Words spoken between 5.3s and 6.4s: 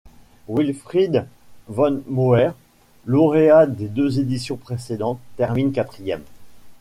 termine quatrième.